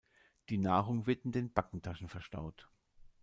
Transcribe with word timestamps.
Die 0.49 0.57
Nahrung 0.57 1.05
wird 1.05 1.25
in 1.25 1.31
den 1.31 1.53
Backentaschen 1.53 2.07
verstaut. 2.09 2.67